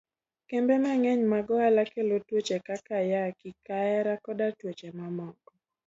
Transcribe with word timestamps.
Kembe 0.49 0.75
mang'eny 0.83 1.21
mag 1.31 1.47
ohala 1.55 1.83
kelo 1.91 2.15
tuoche 2.27 2.57
kaka 2.67 2.93
ayaki, 3.03 3.49
kahera, 3.65 4.13
koda 4.25 4.47
tuoche 4.59 4.89
ma 4.97 5.07
moko. 5.17 5.51